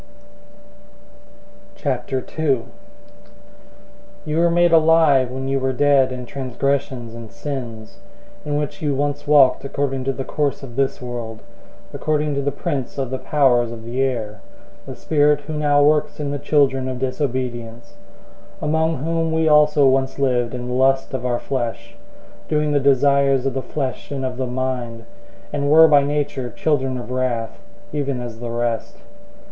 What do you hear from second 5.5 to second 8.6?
were dead in transgressions and sins, 002:002 in